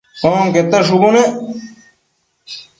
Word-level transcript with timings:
onquete 0.43 0.79
shubu 0.87 1.09
nec 1.15 1.29